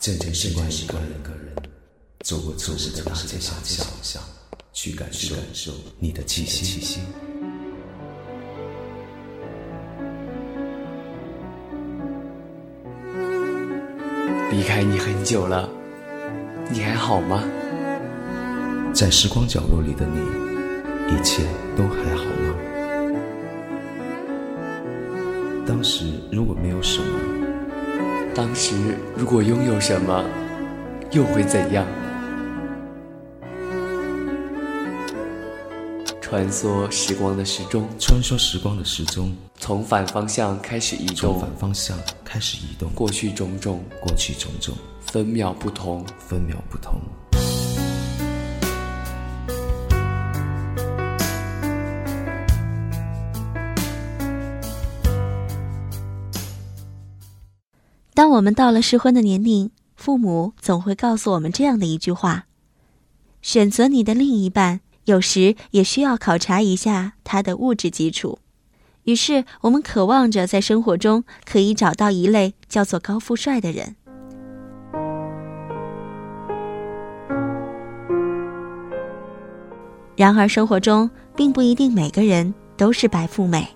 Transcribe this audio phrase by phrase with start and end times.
[0.00, 1.54] 渐渐习惯一个人，
[2.24, 4.20] 走过错失的大街小巷，
[4.72, 5.36] 去感受
[6.00, 7.00] 你的气息。
[14.50, 15.68] 离开你很久了，
[16.70, 17.44] 你还好吗？
[18.92, 20.18] 在时光角落里的你，
[21.14, 21.44] 一切
[21.76, 22.49] 都还好吗？
[25.70, 27.06] 当时如果没有什么，
[28.34, 28.74] 当时
[29.16, 30.24] 如果拥有什么，
[31.12, 31.86] 又会怎样？
[36.20, 47.00] 穿梭时光的时钟，穿梭时光的时钟，从反方向开始移动，从反方向开始移动，过去种种，过去种种，分秒不同，分秒不同。
[58.40, 62.46] 我们到了适婚的年龄，父母总会告诉我们这样的一句话：
[63.42, 68.38] 选择你的另一半，有时也需要考察一下他的物质基础。
[69.04, 73.96] 于是，我们渴望着在生活中可以找到一类叫做高富帅的人。
[80.16, 83.68] 然而，生活中并不一定每个人都是白富美。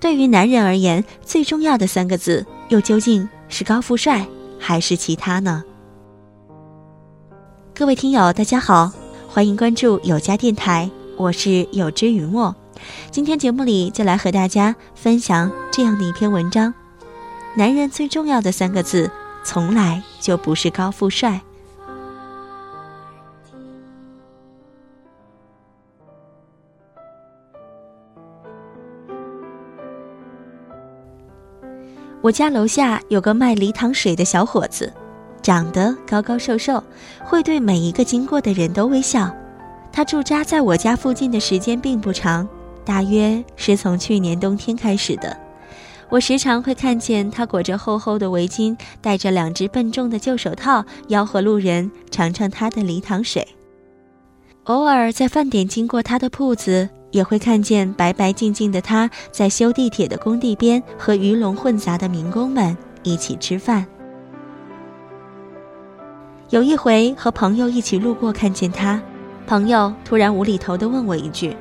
[0.00, 3.28] 对于男人而言，最重要的三个字又究竟？
[3.48, 4.26] 是高富帅
[4.58, 5.62] 还是其他呢？
[7.74, 8.90] 各位听友，大家好，
[9.28, 12.54] 欢迎关注有家电台，我是有知雨墨。
[13.10, 16.72] 今天节目里就来和大家分享这样的一篇文章：
[17.56, 19.10] 男人最重要的三个字，
[19.44, 21.40] 从来就不是高富帅。
[32.24, 34.90] 我家楼下有个卖梨糖水的小伙子，
[35.42, 36.82] 长得高高瘦瘦，
[37.22, 39.30] 会对每一个经过的人都微笑。
[39.92, 42.48] 他驻扎在我家附近的时间并不长，
[42.82, 45.36] 大约是从去年冬天开始的。
[46.08, 53.46] 我时常会看见他裹着厚厚的围巾，戴着两只笨重的旧手套，吆喝路人尝尝他的梨糖水。
[54.62, 56.88] 偶尔在饭点经过他的铺子。
[57.14, 63.86] 也会看见白白净净的他，在修地铁的工地边和鱼龙混杂的民工们一起吃饭。
[66.50, 69.00] 有一回和朋友一起路过，看见他，
[69.46, 71.56] 朋友突然无厘头地问我一句：“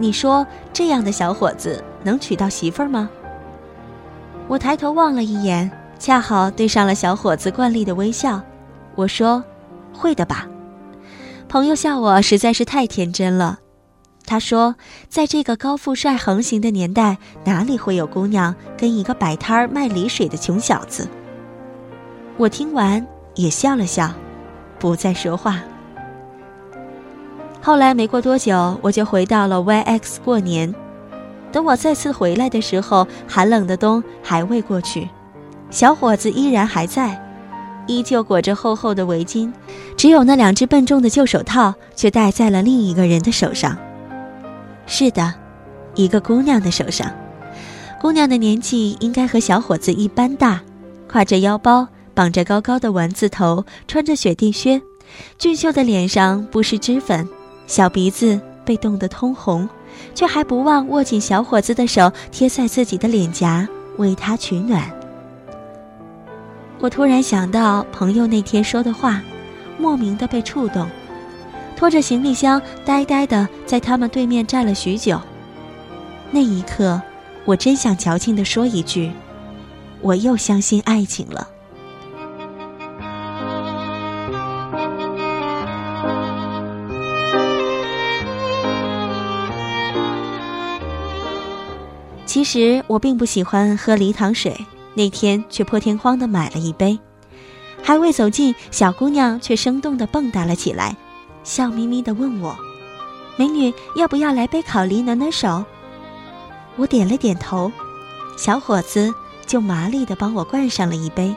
[0.00, 3.10] 你说这样的小伙子能娶到媳妇儿吗？”
[4.48, 8.40] 我抬头望了一眼，恰好对上了小伙子惯例的微笑。
[8.94, 9.44] 我说
[9.92, 10.48] ：“会的吧。”
[11.50, 13.58] 朋友笑我实在是太天真了。
[14.30, 14.76] 他说
[15.10, 21.08] ：“在这个高富帅横行的年代，哪里会有姑娘跟一个摆摊儿卖梨水的穷小子？”
[22.38, 23.04] 我听完
[23.34, 24.08] 也笑了笑，
[24.78, 25.60] 不再说话。
[27.60, 30.72] 后来没过多久，我就回到了 YX 过年。
[31.50, 35.08] 等我再次回来的时候，寒冷的冬还未过去，
[35.70, 37.20] 小伙子依然还在，
[37.88, 39.52] 依旧裹着厚厚的围巾，
[39.96, 43.76] 只有那两只笨重的旧手套却戴在了另一个人的手上。
[44.92, 45.32] 是的，
[45.94, 47.12] 一个姑娘的手上。
[48.00, 50.60] 姑娘的年纪应该和小伙子一般大，
[51.08, 54.82] 挎着腰包，绑着高高的丸子头，穿着雪地靴，
[55.38, 57.26] 俊秀的脸上不施脂粉，
[57.68, 59.68] 小鼻子被冻得通红，
[60.12, 64.90] 却还不忘握紧小伙子的手，贴在自己的脸颊，为他取暖。
[66.80, 69.22] 我突然想到朋友那天说的话，
[69.78, 70.88] 莫名的被触动。
[71.80, 75.18] 拖着行李箱，呆呆的在他们对面站了许久。
[76.30, 77.00] 那一刻，
[77.46, 79.10] 我真想矫情的说一句
[80.02, 81.48] ：“我又相信爱情了。”
[92.26, 94.54] 其实我并不喜欢喝梨糖水，
[94.92, 96.98] 那天却破天荒的买了一杯。
[97.82, 100.94] 还未走近，小姑娘却生动的蹦跶了起来。
[101.50, 102.56] 笑眯眯地问我
[103.36, 105.64] ：“美女，要不要来杯烤梨暖暖手？”
[106.78, 107.72] 我点了点头，
[108.36, 109.12] 小伙子
[109.48, 111.34] 就麻利地帮我灌上了一杯。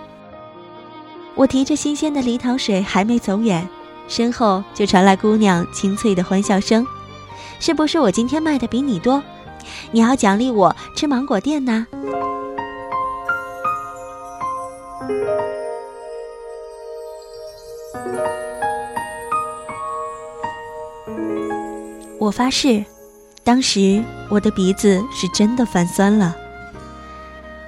[1.34, 3.68] 我提着新鲜的梨糖水还没走远，
[4.08, 6.86] 身后就传来姑娘清脆的欢笑声
[7.60, 9.20] ：“是不是我今天卖的比你多？
[9.90, 11.88] 你要奖励我吃芒果店呢？”
[22.24, 22.82] 我发誓，
[23.44, 26.34] 当时我的鼻子是真的泛酸了。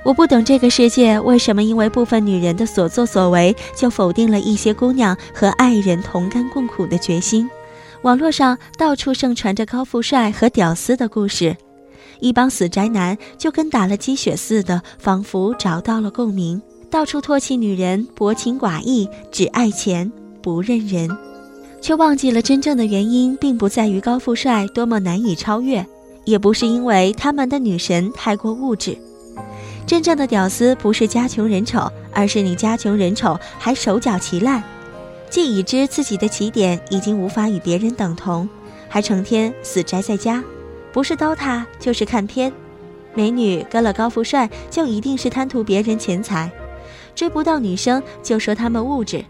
[0.06, 7.50] 我不懂这个世界为什么因为部分女人的所作所为，就否定了一些姑娘和爱人同甘共苦的决心。
[8.04, 11.58] 网络上到处盛传着高富帅和屌丝的故事，
[12.22, 20.10] 一帮死宅男就跟打了鸡血似的，仿佛找到了共鸣，到处唾弃女人薄情寡义，只爱钱
[20.42, 21.10] 不认人，
[21.81, 25.86] 却忘记了真正的原因，并不在于高富帅多么难以超越，
[26.24, 28.98] 也不是因为他们的女神太过物质。
[29.86, 34.63] 真正的屌丝不是家穷人丑，而是你家穷人丑还手脚齐烂，
[35.30, 38.50] 既已知自己的起点已经无法与别人等同，
[38.89, 40.44] 还成天死宅在家，
[40.92, 42.51] 不是刀塔就是看片。
[43.13, 46.51] 美女跟了高富帅就一定是贪图别人钱财，
[47.13, 49.24] 追不到女生就说他们物质，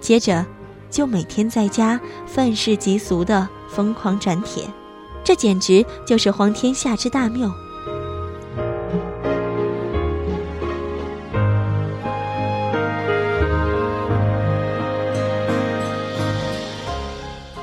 [0.00, 0.44] 接着
[0.90, 4.64] 就每天在家愤世嫉俗的疯狂转帖，
[5.22, 7.50] 这简直就是荒天下之大谬。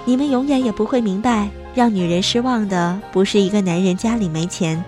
[0.06, 4.82] 你们永远也不会明白，让女人失望的不是一个男人家里没钱，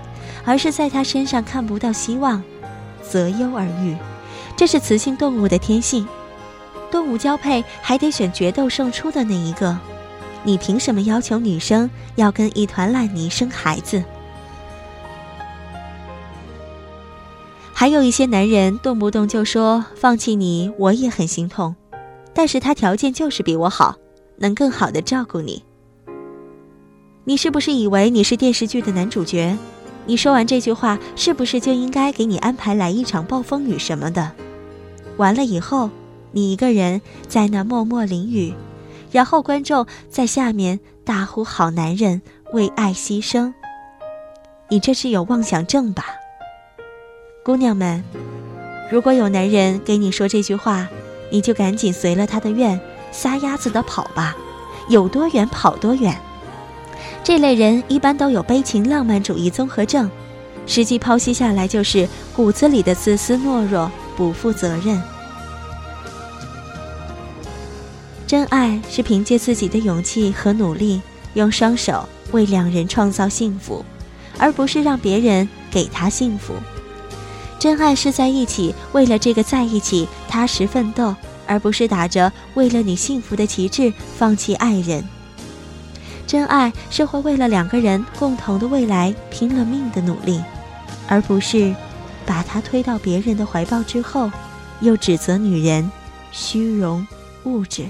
[0.45, 2.41] 而是在他身上看不到希望，
[3.01, 3.97] 择优而育。
[4.55, 6.07] 这是雌性动物的天性。
[6.91, 9.77] 动物交配还得选决斗胜出的那一个，
[10.43, 14.03] 你凭什么要求女生要跟一团烂泥生孩子？
[17.73, 21.75] 还有一些男人动不动就说放弃你我也很心痛，
[22.33, 23.95] 但是他条件就是比我好。
[24.41, 25.61] 能更好的照顾你。
[27.25, 29.57] 你是不是以为你是电视剧的男主角？
[30.05, 34.31] 你说完这句话，是不是就应该给你安排来一场暴风雨什么的？
[35.17, 35.89] 完了以后，
[36.31, 38.53] 你一个人在那默默淋雨，
[39.11, 42.21] 然后观众在下面大呼“好男人，
[42.53, 43.53] 为爱牺牲”。
[44.69, 46.05] 你这是有妄想症吧？
[47.43, 48.03] 姑娘们，
[48.91, 50.87] 如果有男人给你说这句话，
[51.31, 52.79] 你就赶紧随了他的愿。
[53.11, 54.37] 撒丫子的跑吧，
[54.87, 56.15] 有多远跑多远。
[57.23, 60.07] 这类人一般都有悲情浪漫主义综合症，
[60.67, 65.01] 实际剖析下来就是骨子里的自私懦弱、不负责任。
[68.29, 71.01] 真爱是凭借自己的勇气和努力，
[71.33, 73.83] 用双手为两人创造幸福，
[74.37, 76.53] 而不是让别人给他幸福。
[77.57, 81.15] 真爱是在一起，为了这个在一起踏实奋斗。
[81.47, 85.03] 而不是打着为了你幸福的旗帜放弃爱人。
[86.27, 90.39] 真爱是会为了两个人共同的未来拼了命的努力，
[91.07, 91.75] 而不是
[92.27, 94.29] 把他推到别人的怀抱之后，
[94.81, 95.91] 又指责女人
[96.31, 97.07] 虚荣
[97.45, 97.85] 物质。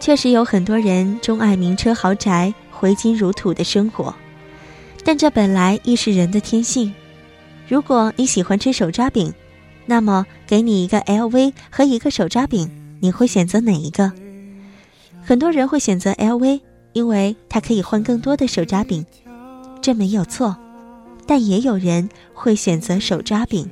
[0.00, 4.14] 确实有很多人钟爱名车豪宅、挥金如土的生活，
[5.04, 6.92] 但这本来亦是人的天性。
[7.68, 9.32] 如果你喜欢吃手抓饼，
[9.84, 14.10] 那么给你一个 LV 和一个手抓饼，你会选择哪一个？
[15.22, 16.60] 很多人会选择 LV，
[16.94, 19.04] 因为它可以换更多的手抓饼，
[19.82, 20.56] 这没有错。
[21.26, 23.68] 但也有人会选择手抓饼，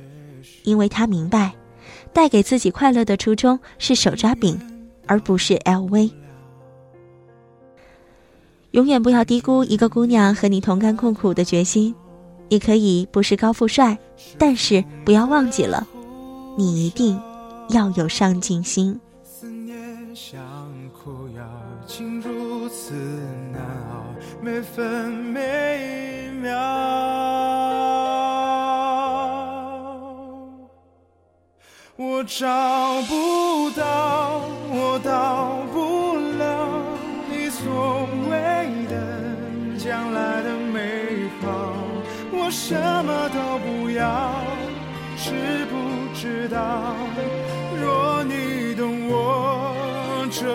[0.63, 1.53] 因为他明白，
[2.13, 4.59] 带给自己快乐的初衷是手抓饼，
[5.07, 6.11] 而不是 LV。
[8.71, 11.95] 永远不要低估一个姑娘和你同甘共苦的决心。
[12.49, 13.97] 你可以不是高富帅，
[14.37, 15.85] 但是不要忘记了，
[16.57, 17.19] 你一定
[17.69, 18.97] 要有上进心。
[19.23, 19.75] 思念
[20.15, 20.39] 像
[20.93, 21.43] 苦药，
[21.85, 22.93] 竟如此
[23.51, 23.61] 难
[23.91, 24.05] 熬，
[24.41, 26.57] 每分每秒。
[31.97, 34.56] 我找不到，我到
[42.47, 42.73] 我什
[43.03, 44.31] 么都不要，
[45.17, 46.95] 知不知道？
[47.77, 49.75] 若你懂我
[50.31, 50.47] 这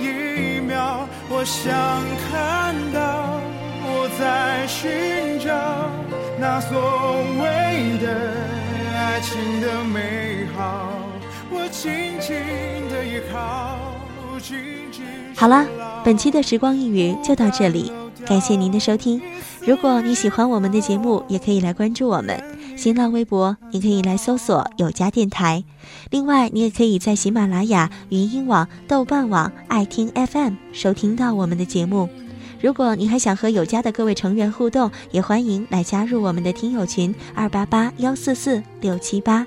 [0.00, 1.76] 一秒，我想
[2.24, 3.38] 看到
[3.84, 5.52] 我在寻找
[6.38, 6.80] 那所
[7.38, 8.08] 谓的
[8.96, 10.88] 爱情的美好，
[11.50, 12.34] 我紧紧
[12.88, 13.76] 的依靠。
[14.40, 14.56] 紧
[14.90, 15.04] 紧
[15.36, 15.66] 好了，
[16.02, 17.92] 本期的时光一语就到这里。
[18.30, 19.20] 感谢您的收听，
[19.66, 22.40] 如果你喜欢我们的节目，也可以来关注我们
[22.76, 25.64] 新浪微博，你可以来搜索有家电台。
[26.10, 32.08] 另外，你也可以在喜马拉雅、云音网、豆瓣网、爱听 FM 收听到我们的节目。
[32.60, 39.44] 如果你还想和有家的各位成员互动，也欢迎来加入我们的听友群二八八幺四四六七八。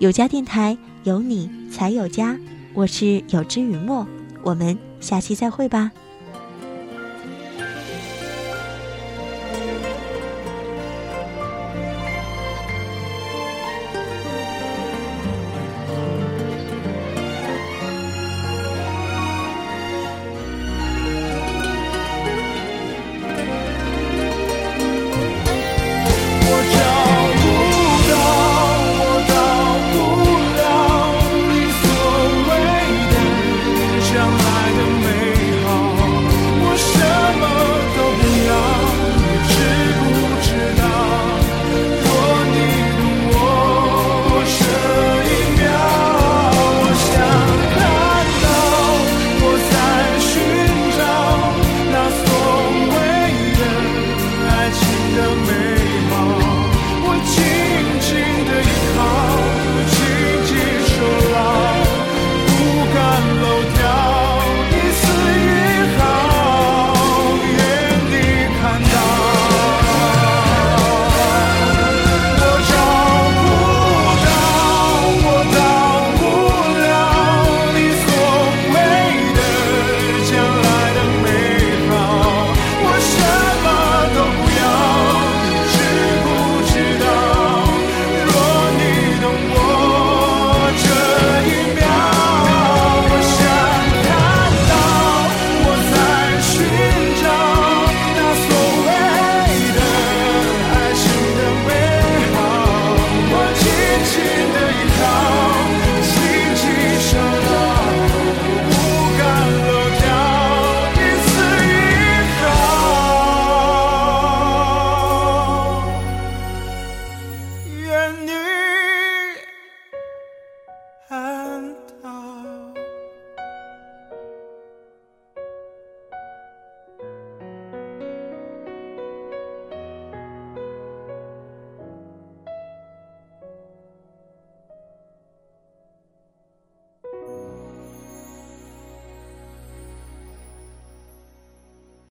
[0.00, 2.36] 有家电台，有你才有家。
[2.74, 4.06] 我是有知雨墨，
[4.42, 5.90] 我们下期再会吧。